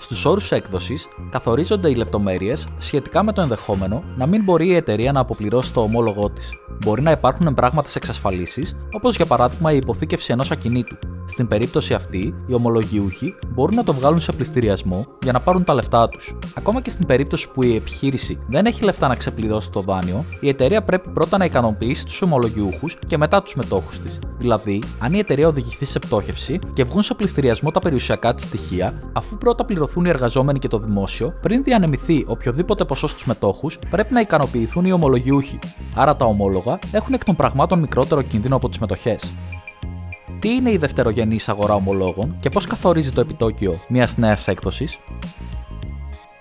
Στους 0.01 0.25
όρους 0.25 0.53
έκδοσης 0.53 1.09
καθορίζονται 1.31 1.91
οι 1.91 1.95
λεπτομέρειες 1.95 2.67
σχετικά 2.79 3.23
με 3.23 3.33
το 3.33 3.41
ενδεχόμενο 3.41 4.03
να 4.17 4.27
μην 4.27 4.43
μπορεί 4.43 4.67
η 4.67 4.75
εταιρεία 4.75 5.13
να 5.13 5.21
αποπληρώσει 5.21 5.73
το 5.73 5.81
ομόλογό 5.81 6.31
της. 6.31 6.51
Μπορεί 6.85 7.03
να 7.03 7.11
υπάρχουν 7.11 7.55
πράγματα 7.55 7.89
εξασφαλίσεις, 7.95 8.77
όπως 8.93 9.17
για 9.17 9.27
παράδειγμα 9.27 9.73
η 9.73 9.77
υποθήκευση 9.77 10.33
ενός 10.33 10.51
ακινήτου. 10.51 10.97
Στην 11.31 11.49
περίπτωση 11.49 11.95
αυτή, 11.95 12.35
οι 12.47 12.55
ομολογιούχοι 12.55 13.35
μπορούν 13.49 13.75
να 13.75 13.85
το 13.85 13.93
βγάλουν 13.93 14.21
σε 14.21 14.33
πληστηριασμό 14.33 15.07
για 15.23 15.33
να 15.33 15.41
πάρουν 15.41 15.65
τα 15.65 15.75
λεφτά 15.75 16.09
τους. 16.09 16.37
Ακόμα 16.55 16.81
και 16.81 16.91
στην 16.91 17.07
περίπτωση 17.07 17.51
που 17.51 17.63
η 17.63 17.75
επιχείρηση 17.75 18.39
δεν 18.49 18.67
έχει 18.67 18.85
λεφτά 18.85 19.09
να 19.09 19.15
ξεπληρώσει 19.15 19.71
το 19.71 19.81
δάνειο, 19.81 20.25
η 20.41 20.49
εταιρεία 20.49 20.83
πρέπει 20.83 21.09
πρώτα 21.09 21.39
να 21.39 21.45
ικανοποιήσει 21.45 22.05
τους 22.05 22.23
ομολογιούχους 22.23 22.99
και 23.07 23.17
μετά 23.17 23.43
τους 23.43 23.55
μετόχους 23.55 23.99
της. 23.99 24.19
Δηλαδή, 24.39 24.83
αν 24.99 25.13
η 25.13 25.19
εταιρεία 25.19 25.49
οδηγηθεί 25.49 25.85
σε 25.85 25.99
πτώχευση 25.99 26.59
και 26.73 26.85
βγουν 26.85 27.03
σε 27.03 27.15
πληστηριασμό 27.15 27.71
τα 27.71 27.81
περιουσιακά 27.81 28.35
της 28.35 28.45
στοιχεία, 28.45 29.03
αφού 29.13 29.39
πρώτα 29.39 29.65
πληρωθούν 29.65 30.05
οι 30.05 30.09
εργαζόμενοι 30.09 30.59
και 30.59 30.69
το 30.69 30.79
δημόσιο, 30.79 31.35
πριν 31.41 31.63
διανεμηθεί 31.63 32.25
οποιοδήποτε 32.27 32.85
ποσό 32.85 33.07
στους 33.07 33.27
μετόχους, 33.27 33.79
πρέπει 33.91 34.15
να 34.15 34.21
ικανοποιηθούν 34.21 34.85
οι 34.85 34.93
ομολογιούχοι. 34.93 35.59
Άρα 35.97 36.17
τα 36.17 36.25
ομόλογα 36.25 36.79
έχουν 36.93 37.15
εκ 37.15 37.25
των 37.25 37.37
πραγμάτων 37.37 37.79
μικρότερο 37.79 38.23
κίνδυνο 38.23 38.57
από 38.57 38.69
τις 38.69 38.79
μετοχές. 38.79 39.35
Τι 40.41 40.49
είναι 40.49 40.71
η 40.71 40.77
δευτερογενής 40.77 41.49
αγορά 41.49 41.75
ομολόγων 41.75 42.37
και 42.41 42.49
πώς 42.49 42.67
καθορίζει 42.67 43.13
το 43.13 43.21
επιτόκιο 43.21 43.79
μιας 43.89 44.17
νέας 44.17 44.49
έκδοσης; 44.49 44.99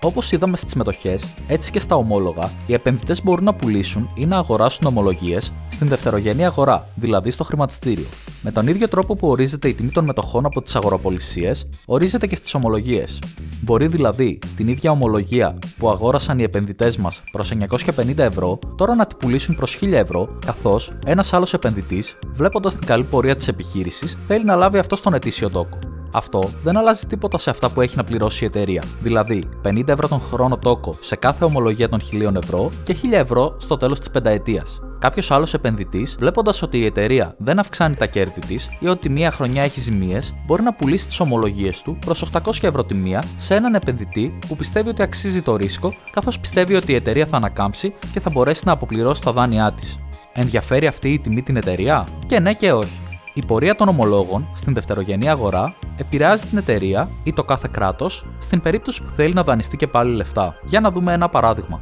Όπως 0.02 0.32
είδαμε 0.32 0.56
στις 0.56 0.74
μετοχέ, 0.74 1.18
έτσι 1.46 1.70
και 1.70 1.80
στα 1.80 1.96
ομόλογα, 1.96 2.50
οι 2.66 2.72
επενδυτές 2.72 3.22
μπορούν 3.22 3.44
να 3.44 3.54
πουλήσουν 3.54 4.10
ή 4.14 4.26
να 4.26 4.36
αγοράσουν 4.36 4.86
ομολογίες 4.86 5.52
στην 5.68 5.88
δευτερογενή 5.88 6.44
αγορά, 6.44 6.88
δηλαδή 6.94 7.30
στο 7.30 7.44
χρηματιστήριο. 7.44 8.06
Με 8.42 8.52
τον 8.52 8.66
ίδιο 8.66 8.88
τρόπο 8.88 9.16
που 9.16 9.28
ορίζεται 9.28 9.68
η 9.68 9.74
τιμή 9.74 9.90
των 9.90 10.04
μετοχών 10.04 10.46
από 10.46 10.62
τις 10.62 10.76
αγοραπολισίε, 10.76 11.52
ορίζεται 11.86 12.26
και 12.26 12.36
στις 12.36 12.54
ομολογίες. 12.54 13.18
Μπορεί 13.60 13.86
δηλαδή 13.86 14.38
την 14.56 14.68
ίδια 14.68 14.90
ομολογία 14.90 15.58
που 15.78 15.88
αγόρασαν 15.88 16.38
οι 16.38 16.42
επενδυτές 16.42 16.96
μας 16.96 17.22
προς 17.32 17.52
950 17.96 18.18
ευρώ, 18.18 18.58
τώρα 18.76 18.94
να 18.94 19.06
την 19.06 19.16
πουλήσουν 19.16 19.54
προς 19.54 19.78
1000 19.82 19.92
ευρώ, 19.92 20.38
καθώς 20.46 20.92
ένας 21.06 21.32
άλλος 21.32 21.54
επενδυτής, 21.54 22.18
βλέποντας 22.32 22.76
την 22.76 22.86
καλή 22.86 23.04
πορεία 23.04 23.36
της 23.36 23.48
επιχείρησης, 23.48 24.18
θέλει 24.26 24.44
να 24.44 24.54
λάβει 24.54 24.78
αυτό 24.78 24.96
στον 24.96 25.14
ετήσιο 25.14 25.48
τόκο. 25.48 25.89
Αυτό 26.12 26.50
δεν 26.62 26.76
αλλάζει 26.76 27.06
τίποτα 27.06 27.38
σε 27.38 27.50
αυτά 27.50 27.70
που 27.70 27.80
έχει 27.80 27.96
να 27.96 28.04
πληρώσει 28.04 28.44
η 28.44 28.46
εταιρεία. 28.46 28.82
Δηλαδή, 29.02 29.42
50 29.62 29.88
ευρώ 29.88 30.08
τον 30.08 30.20
χρόνο 30.20 30.58
τόκο 30.58 30.94
σε 31.00 31.16
κάθε 31.16 31.44
ομολογία 31.44 31.88
των 31.88 32.00
1000 32.12 32.34
ευρώ 32.34 32.70
και 32.84 32.96
1000 33.02 33.12
ευρώ 33.12 33.56
στο 33.58 33.76
τέλος 33.76 33.98
της 33.98 34.10
πενταετίας. 34.10 34.80
Κάποιος 34.98 35.30
άλλος 35.30 35.54
επενδυτής, 35.54 36.16
βλέποντας 36.18 36.62
ότι 36.62 36.78
η 36.78 36.84
εταιρεία 36.84 37.34
δεν 37.38 37.58
αυξάνει 37.58 37.96
τα 37.96 38.06
κέρδη 38.06 38.40
της 38.40 38.68
ή 38.80 38.88
ότι 38.88 39.08
μία 39.08 39.30
χρονιά 39.30 39.62
έχει 39.62 39.80
ζημίες, 39.80 40.34
μπορεί 40.46 40.62
να 40.62 40.74
πουλήσει 40.74 41.06
τις 41.06 41.20
ομολογίες 41.20 41.82
του 41.82 41.98
προς 42.06 42.22
800 42.32 42.68
ευρώ 42.68 42.84
τη 42.84 42.94
μία 42.94 43.24
σε 43.36 43.54
έναν 43.54 43.74
επενδυτή 43.74 44.38
που 44.48 44.56
πιστεύει 44.56 44.88
ότι 44.88 45.02
αξίζει 45.02 45.42
το 45.42 45.56
ρίσκο, 45.56 45.94
καθώς 46.10 46.38
πιστεύει 46.40 46.74
ότι 46.74 46.92
η 46.92 46.94
εταιρεία 46.94 47.26
θα 47.26 47.36
ανακάμψει 47.36 47.94
και 48.12 48.20
θα 48.20 48.30
μπορέσει 48.30 48.62
να 48.66 48.72
αποπληρώσει 48.72 49.22
τα 49.22 49.32
δάνειά 49.32 49.72
της. 49.72 49.98
Ενδιαφέρει 50.32 50.86
αυτή 50.86 51.08
η 51.12 51.18
τιμή 51.18 51.42
την 51.42 51.56
εταιρεία; 51.56 52.06
Και 52.26 52.40
ναι 52.40 52.52
και 52.52 52.72
όχι. 52.72 53.02
Η 53.34 53.46
πορεία 53.46 53.74
των 53.74 53.88
ομολόγων 53.88 54.48
στην 54.54 54.74
δευτερογενή 54.74 55.28
αγορά 55.28 55.74
επηρεάζει 56.00 56.46
την 56.46 56.58
εταιρεία 56.58 57.08
ή 57.22 57.32
το 57.32 57.44
κάθε 57.44 57.68
κράτος 57.70 58.26
στην 58.38 58.60
περίπτωση 58.60 59.02
που 59.02 59.10
θέλει 59.10 59.34
να 59.34 59.42
δανειστεί 59.42 59.76
και 59.76 59.86
πάλι 59.86 60.14
λεφτά. 60.14 60.54
Για 60.64 60.80
να 60.80 60.90
δούμε 60.90 61.12
ένα 61.12 61.28
παράδειγμα. 61.28 61.80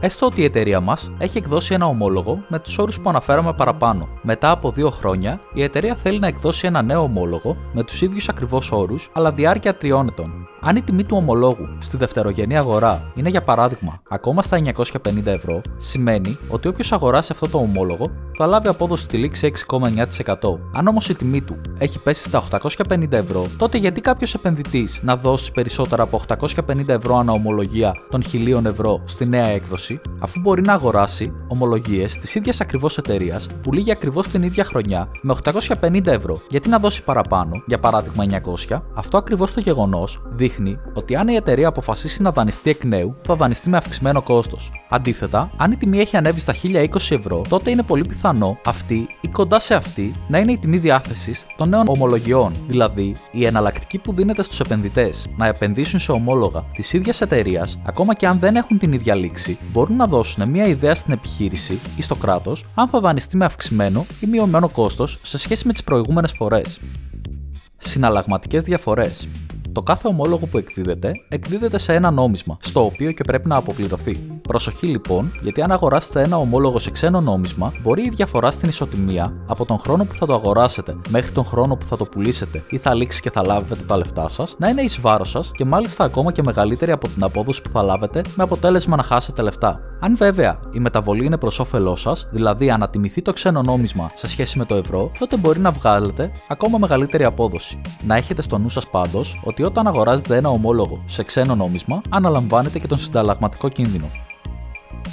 Έστω 0.00 0.26
ότι 0.26 0.40
η 0.40 0.44
εταιρεία 0.44 0.80
μας 0.80 1.10
έχει 1.18 1.38
εκδώσει 1.38 1.74
ένα 1.74 1.86
ομόλογο 1.86 2.44
με 2.48 2.58
τους 2.58 2.78
όρους 2.78 3.00
που 3.00 3.08
αναφέραμε 3.08 3.52
παραπάνω. 3.52 4.08
Μετά 4.22 4.50
από 4.50 4.70
δύο 4.70 4.90
χρόνια, 4.90 5.40
η 5.54 5.62
εταιρεία 5.62 5.94
θέλει 5.94 6.18
να 6.18 6.26
εκδώσει 6.26 6.66
ένα 6.66 6.82
νέο 6.82 7.02
ομόλογο 7.02 7.56
με 7.72 7.82
τους 7.82 8.02
ίδιους 8.02 8.28
ακριβώς 8.28 8.72
όρους, 8.72 9.10
αλλά 9.12 9.32
διάρκεια 9.32 9.76
τριών 9.76 10.08
ετών. 10.08 10.43
Αν 10.66 10.76
η 10.76 10.82
τιμή 10.82 11.04
του 11.04 11.16
ομολόγου 11.16 11.68
στη 11.78 11.96
δευτερογενή 11.96 12.56
αγορά 12.56 13.12
είναι 13.14 13.28
για 13.28 13.42
παράδειγμα 13.42 14.00
ακόμα 14.08 14.42
στα 14.42 14.60
950 14.76 15.26
ευρώ, 15.26 15.60
σημαίνει 15.76 16.38
ότι 16.48 16.68
όποιος 16.68 16.92
αγοράσει 16.92 17.28
αυτό 17.32 17.48
το 17.48 17.58
ομόλογο 17.58 18.04
θα 18.36 18.46
λάβει 18.46 18.68
απόδοση 18.68 19.02
στη 19.02 19.16
λήξη 19.16 19.52
6,9%. 19.68 20.58
Αν 20.72 20.86
όμως 20.86 21.08
η 21.08 21.14
τιμή 21.14 21.40
του 21.40 21.56
έχει 21.78 21.98
πέσει 21.98 22.24
στα 22.24 22.42
850 22.60 23.12
ευρώ, 23.12 23.46
τότε 23.58 23.78
γιατί 23.78 24.00
κάποιος 24.00 24.34
επενδυτής 24.34 25.00
να 25.02 25.16
δώσει 25.16 25.52
περισσότερα 25.52 26.02
από 26.02 26.20
850 26.28 26.88
ευρώ 26.88 27.16
ανά 27.16 27.32
ομολογία 27.32 27.94
των 28.10 28.22
1000 28.32 28.64
ευρώ 28.64 29.02
στη 29.04 29.28
νέα 29.28 29.46
έκδοση, 29.46 30.00
αφού 30.18 30.40
μπορεί 30.40 30.62
να 30.62 30.72
αγοράσει 30.72 31.32
ομολογίες 31.48 32.18
της 32.18 32.34
ίδιας 32.34 32.60
ακριβώς 32.60 32.98
εταιρείας 32.98 33.46
που 33.62 33.72
λύγει 33.72 33.90
ακριβώς 33.90 34.28
την 34.28 34.42
ίδια 34.42 34.64
χρονιά 34.64 35.08
με 35.20 35.34
850 35.42 36.06
ευρώ. 36.06 36.40
Γιατί 36.50 36.68
να 36.68 36.78
δώσει 36.78 37.04
παραπάνω, 37.04 37.62
για 37.66 37.78
παράδειγμα 37.78 38.24
900, 38.68 38.82
αυτό 38.94 39.18
ακριβώς 39.18 39.52
το 39.52 39.60
γεγονός 39.60 40.22
δείχνει 40.34 40.53
ότι 40.92 41.16
αν 41.16 41.28
η 41.28 41.34
εταιρεία 41.34 41.68
αποφασίσει 41.68 42.22
να 42.22 42.32
δανειστεί 42.32 42.70
εκ 42.70 42.84
νέου, 42.84 43.16
θα 43.26 43.36
δανειστεί 43.36 43.68
με 43.68 43.76
αυξημένο 43.76 44.22
κόστος. 44.22 44.72
Αντίθετα, 44.88 45.50
αν 45.56 45.72
η 45.72 45.76
τιμή 45.76 45.98
έχει 45.98 46.16
ανέβει 46.16 46.40
στα 46.40 46.54
1020 46.62 46.86
ευρώ, 47.10 47.42
τότε 47.48 47.70
είναι 47.70 47.82
πολύ 47.82 48.04
πιθανό 48.08 48.58
αυτή 48.64 49.06
ή 49.20 49.28
κοντά 49.28 49.58
σε 49.58 49.74
αυτή 49.74 50.12
να 50.28 50.38
είναι 50.38 50.52
η 50.52 50.58
τιμή 50.58 50.76
διάθεσης 50.78 51.46
των 51.56 51.68
νέων 51.68 51.84
ομολογιών, 51.88 52.52
δηλαδή 52.66 53.16
η 53.32 53.44
εναλλακτική 53.44 53.98
που 53.98 54.12
δίνεται 54.12 54.42
στους 54.42 54.60
επενδυτές 54.60 55.26
να 55.36 55.46
επενδύσουν 55.46 56.00
σε 56.00 56.12
ομόλογα 56.12 56.64
της 56.72 56.92
ίδιας 56.92 57.20
εταιρείας, 57.20 57.78
ακόμα 57.84 58.14
και 58.14 58.26
αν 58.26 58.38
δεν 58.38 58.56
έχουν 58.56 58.78
την 58.78 58.92
ίδια 58.92 59.14
λήξη, 59.14 59.58
μπορούν 59.72 59.96
να 59.96 60.06
δώσουν 60.06 60.48
μια 60.48 60.66
ιδέα 60.66 60.94
στην 60.94 61.12
επιχείρηση 61.12 61.80
ή 61.96 62.02
στο 62.02 62.14
κράτος 62.14 62.64
αν 62.74 62.88
θα 62.88 63.00
δανειστεί 63.00 63.36
με 63.36 63.44
αυξημένο 63.44 64.06
ή 64.20 64.26
μειωμένο 64.26 64.68
κόστος 64.68 65.18
σε 65.22 65.38
σχέση 65.38 65.66
με 65.66 65.72
τις 65.72 65.84
προηγούμενες 65.84 66.32
φορές. 66.32 66.80
Συναλλαγματικές 67.78 68.62
διαφορές. 68.62 69.28
Το 69.74 69.82
κάθε 69.82 70.08
ομόλογο 70.08 70.46
που 70.46 70.58
εκδίδεται, 70.58 71.12
εκδίδεται 71.28 71.78
σε 71.78 71.94
ένα 71.94 72.10
νόμισμα, 72.10 72.58
στο 72.60 72.84
οποίο 72.84 73.12
και 73.12 73.24
πρέπει 73.24 73.48
να 73.48 73.56
αποπληρωθεί. 73.56 74.33
Προσοχή 74.48 74.86
λοιπόν, 74.86 75.32
γιατί 75.42 75.62
αν 75.62 75.72
αγοράσετε 75.72 76.22
ένα 76.22 76.36
ομόλογο 76.36 76.78
σε 76.78 76.90
ξένο 76.90 77.20
νόμισμα, 77.20 77.72
μπορεί 77.82 78.02
η 78.02 78.08
διαφορά 78.08 78.50
στην 78.50 78.68
ισοτιμία 78.68 79.32
από 79.46 79.64
τον 79.64 79.78
χρόνο 79.78 80.04
που 80.04 80.14
θα 80.14 80.26
το 80.26 80.34
αγοράσετε 80.34 80.96
μέχρι 81.08 81.30
τον 81.30 81.44
χρόνο 81.44 81.76
που 81.76 81.86
θα 81.86 81.96
το 81.96 82.04
πουλήσετε 82.04 82.64
ή 82.68 82.78
θα 82.78 82.94
λήξει 82.94 83.20
και 83.20 83.30
θα 83.30 83.46
λάβετε 83.46 83.82
τα 83.86 83.96
λεφτά 83.96 84.28
σας, 84.28 84.54
να 84.58 84.68
είναι 84.68 84.82
εις 84.82 85.00
βάρος 85.00 85.30
σας 85.30 85.50
και 85.54 85.64
μάλιστα 85.64 86.04
ακόμα 86.04 86.32
και 86.32 86.42
μεγαλύτερη 86.44 86.92
από 86.92 87.08
την 87.08 87.22
απόδοση 87.22 87.62
που 87.62 87.68
θα 87.72 87.82
λάβετε, 87.82 88.20
με 88.36 88.42
αποτέλεσμα 88.42 88.96
να 88.96 89.02
χάσετε 89.02 89.42
λεφτά. 89.42 89.80
Αν 90.00 90.16
βέβαια 90.16 90.60
η 90.72 90.80
μεταβολή 90.80 91.24
είναι 91.24 91.38
προς 91.38 91.58
όφελός 91.58 92.00
σας, 92.00 92.28
δηλαδή 92.30 92.70
ανατιμηθεί 92.70 93.22
το 93.22 93.32
ξένο 93.32 93.60
νόμισμα 93.60 94.10
σε 94.14 94.28
σχέση 94.28 94.58
με 94.58 94.64
το 94.64 94.74
ευρώ, 94.74 95.10
τότε 95.18 95.36
μπορεί 95.36 95.58
να 95.58 95.70
βγάλετε 95.70 96.30
ακόμα 96.48 96.78
μεγαλύτερη 96.78 97.24
απόδοση. 97.24 97.80
Να 98.06 98.16
έχετε 98.16 98.42
στο 98.42 98.58
νου 98.58 98.68
σας 98.68 98.90
πάντως 98.90 99.40
ότι 99.44 99.62
όταν 99.62 99.86
αγοράζετε 99.86 100.36
ένα 100.36 100.48
ομόλογο 100.48 101.02
σε 101.06 101.22
ξένο 101.22 101.54
νόμισμα, 101.54 102.00
αναλαμβάνετε 102.08 102.78
και 102.78 102.86
τον 102.86 102.98
συνταλλαγματικό 102.98 103.68
κίνδυνο. 103.68 104.10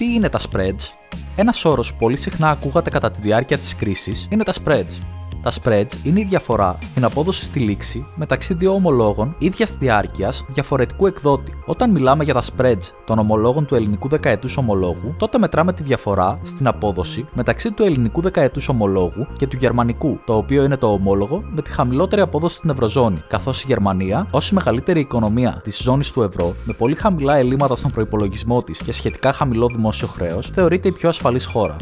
Τι 0.02 0.14
είναι 0.14 0.30
τα 0.30 0.40
spreads? 0.40 0.94
Ένας 1.36 1.66
όρος 1.66 1.92
που 1.92 1.98
πολύ 2.00 2.18
συχνά 2.18 2.50
ακούγατε 2.50 2.90
κατά 2.90 3.12
τη 3.12 3.22
διάρκεια 3.22 3.58
της 3.58 3.76
κρίσης 3.76 4.28
είναι 4.32 4.44
τα 4.44 4.54
spreads. 4.54 5.21
Τα 5.44 5.52
spreads 5.52 5.94
είναι 6.04 6.20
η 6.20 6.24
διαφορά 6.24 6.78
στην 6.82 7.04
απόδοση 7.04 7.46
στη 7.46 7.60
λήξη 7.60 8.06
μεταξύ 8.16 8.54
δύο 8.54 8.74
ομολόγων 8.74 9.36
ίδιας 9.38 9.72
διάρκειας 9.78 10.46
διαφορετικού 10.50 11.08
εκδότη. 11.08 11.54
Όταν 11.66 11.92
μιλάμε 11.92 12.24
για 12.24 12.34
τα 12.34 12.42
spreads 12.42 12.92
των 13.06 13.20
ομολόγων 13.20 13.66
του 13.66 13.76
ελληνικού 13.76 14.08
δεκαετούς 14.08 14.58
ομολόγου, 14.58 15.16
τότε 15.18 15.38
μετράμε 15.38 15.74
τη 15.74 15.84
διαφορά 15.84 16.40
στην 16.44 16.68
απόδοση 16.68 17.28
μεταξύ 17.34 17.72
του 17.72 17.84
ελληνικού 17.84 18.22
δεκαετούς 18.22 18.70
ομολόγου 18.70 19.28
και 19.38 19.48
του 19.48 19.58
γερμανικού, 19.60 20.20
το 20.26 20.36
οποίο 20.36 20.64
είναι 20.64 20.78
το 20.78 20.92
ομόλογο 20.92 21.44
με 21.56 21.62
τη 21.62 21.72
χαμηλότερη 21.72 22.22
απόδοση 22.22 22.56
στην 22.56 22.70
Ευρωζώνη, 22.70 23.24
καθώς 23.28 23.64
η 23.64 23.66
Γερμανία, 23.68 24.28
ως 24.32 24.50
η 24.50 24.54
μεγαλύτερη 24.54 25.00
οικονομία 25.00 25.62
της 25.64 25.82
ζώνης 25.82 26.12
του 26.12 26.22
ευρώ, 26.22 26.56
με 26.66 26.74
πολύ 26.74 26.96
χαμηλά 26.96 27.36
ελλείμματα 27.36 27.76
στον 27.76 27.92
προπολογισμό 27.92 28.64
της 28.64 28.78
και 28.78 28.94
σχετικά 28.94 29.34
χαμηλό 29.34 29.68
δημόσιο 29.68 30.08
χρέος, 30.08 30.52
θεωρείται 30.54 30.88
η 30.88 30.92
πιο 30.92 31.10
ασφαλής 31.10 31.46
χώρα. 31.46 31.76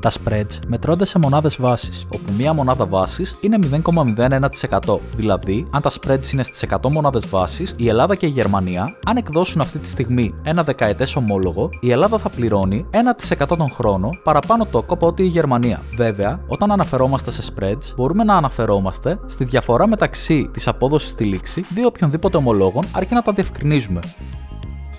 Τα 0.00 0.10
spreads 0.10 0.58
μετρώνται 0.66 1.04
σε 1.04 1.18
μονάδες 1.18 1.56
βάσης, 1.60 2.06
όπου 2.14 2.32
μία 2.38 2.52
μονάδα 2.52 2.86
βάσης 2.86 3.36
είναι 3.40 3.58
0,01%. 3.58 5.00
Δηλαδή, 5.16 5.66
αν 5.70 5.82
τα 5.82 5.90
spreads 5.90 6.32
είναι 6.32 6.42
στις 6.42 6.62
100 6.62 6.90
μονάδες 6.90 7.28
βάσης, 7.28 7.74
η 7.76 7.88
Ελλάδα 7.88 8.14
και 8.14 8.26
η 8.26 8.28
Γερμανία, 8.28 8.96
αν 9.06 9.16
εκδώσουν 9.16 9.60
αυτή 9.60 9.78
τη 9.78 9.88
στιγμή 9.88 10.34
ένα 10.42 10.62
δεκαετές 10.62 11.16
ομόλογο, 11.16 11.70
η 11.80 11.90
Ελλάδα 11.90 12.18
θα 12.18 12.28
πληρώνει 12.28 12.86
1% 12.90 13.56
τον 13.56 13.70
χρόνο 13.70 14.08
παραπάνω 14.22 14.66
το 14.66 14.84
από 14.94 15.06
ότι 15.06 15.22
η 15.22 15.26
Γερμανία. 15.26 15.82
Βέβαια, 15.96 16.40
όταν 16.46 16.72
αναφερόμαστε 16.72 17.30
σε 17.30 17.52
spreads, 17.54 17.94
μπορούμε 17.96 18.24
να 18.24 18.36
αναφερόμαστε 18.36 19.18
στη 19.26 19.44
διαφορά 19.44 19.88
μεταξύ 19.88 20.50
της 20.52 20.68
απόδοσης 20.68 21.08
στη 21.08 21.24
λήξη 21.24 21.64
δύο 21.74 21.86
οποιονδήποτε 21.86 22.36
ομολόγων, 22.36 22.84
αρκεί 22.92 23.14
να 23.14 23.22
τα 23.22 23.32
διευκρινίζουμε. 23.32 24.00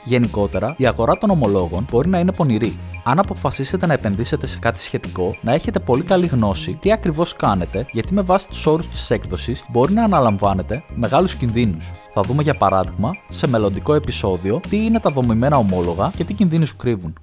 Γενικότερα, 0.05 0.75
η 0.77 0.85
αγορά 0.85 1.17
των 1.17 1.29
ομολόγων 1.29 1.85
μπορεί 1.91 2.09
να 2.09 2.19
είναι 2.19 2.31
πονηρή. 2.31 2.77
Αν 3.03 3.19
αποφασίσετε 3.19 3.85
να 3.85 3.93
επενδύσετε 3.93 4.47
σε 4.47 4.59
κάτι 4.59 4.79
σχετικό, 4.79 5.35
να 5.41 5.53
έχετε 5.53 5.79
πολύ 5.79 6.03
καλή 6.03 6.25
γνώση 6.25 6.77
τι 6.81 6.91
ακριβώς 6.91 7.35
κάνετε, 7.35 7.85
γιατί 7.91 8.13
με 8.13 8.21
βάση 8.21 8.49
τους 8.49 8.65
όρους 8.65 8.87
της 8.87 9.09
έκδοσης 9.09 9.65
μπορεί 9.69 9.93
να 9.93 10.03
αναλαμβάνετε 10.03 10.83
μεγάλους 10.95 11.35
κινδύνους. 11.35 11.91
Θα 12.13 12.21
δούμε 12.21 12.43
για 12.43 12.53
παράδειγμα 12.53 13.11
σε 13.29 13.47
μελλοντικό 13.47 13.93
επεισόδιο 13.93 14.59
τι 14.69 14.85
είναι 14.85 14.99
τα 14.99 15.09
δομημένα 15.09 15.57
ομόλογα 15.57 16.11
και 16.15 16.23
τι 16.23 16.33
κινδύνους 16.33 16.75
κρύβουν. 16.75 17.13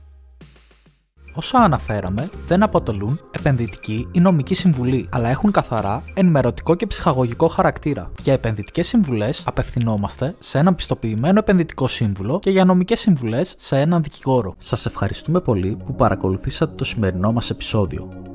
Όσα 1.35 1.59
αναφέραμε 1.59 2.29
δεν 2.47 2.63
αποτελούν 2.63 3.21
επενδυτική 3.31 4.09
ή 4.13 4.21
νομική 4.21 4.55
συμβουλή, 4.55 5.09
αλλά 5.11 5.29
έχουν 5.29 5.51
καθαρά 5.51 6.03
ενημερωτικό 6.15 6.75
και 6.75 6.87
ψυχαγωγικό 6.87 7.49
χαρακτήρα. 7.49 8.11
Για 8.23 8.33
επενδυτικές 8.33 8.87
συμβουλές 8.87 9.43
απευθυνόμαστε 9.47 10.35
σε 10.39 10.59
έναν 10.59 10.75
πιστοποιημένο 10.75 11.39
επενδυτικό 11.39 11.89
σύμβουλο 11.89 12.39
και 12.39 12.51
για 12.51 12.65
νομικές 12.65 13.01
συμβουλές 13.01 13.55
σε 13.59 13.81
έναν 13.81 14.03
δικηγόρο. 14.03 14.55
Σας 14.59 14.87
ευχαριστούμε 14.87 15.41
πολύ 15.41 15.77
που 15.85 15.95
παρακολουθήσατε 15.95 16.75
το 16.75 16.85
σημερινό 16.85 17.33
μας 17.33 17.51
επεισόδιο. 17.51 18.32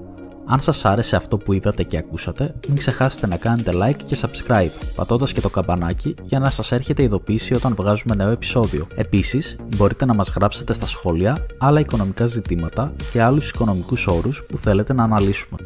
Αν 0.50 0.60
σας 0.60 0.86
άρεσε 0.86 1.16
αυτό 1.16 1.38
που 1.38 1.54
είδατε 1.54 1.84
και 1.84 1.98
ακούσατε, 1.98 2.56
μην 2.68 2.78
ξεχάσετε 2.78 3.28
να 3.28 3.38
κάνετε 3.38 3.72
like 3.74 4.04
και 4.06 4.18
subscribe, 4.22 4.88
πατώντας 4.96 5.32
και 5.34 5.42
το 5.42 5.50
καμπανάκι 5.50 6.16
για 6.24 6.40
να 6.40 6.50
σας 6.50 6.72
έρχεται 6.72 7.04
ειδοποίηση 7.04 7.54
όταν 7.54 7.76
βγάζουμε 7.76 8.16
νέο 8.16 8.30
επεισόδιο. 8.30 8.88
Επίσης, 8.96 9.56
μπορείτε 9.78 10.06
να 10.06 10.14
μας 10.14 10.30
γράψετε 10.36 10.74
στα 10.74 10.86
σχόλια 10.86 11.46
άλλα 11.58 11.80
οικονομικά 11.80 12.26
ζητήματα 12.26 12.94
και 13.12 13.22
άλλους 13.22 13.50
οικονομικούς 13.50 14.08
όρους 14.08 14.44
που 14.50 14.58
θέλετε 14.58 14.94
να 14.94 15.04
αναλύσουμε. 15.04 15.58